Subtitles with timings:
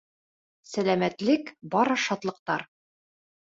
[0.69, 2.69] Сәләмәтлек, бары шатлыҡтар.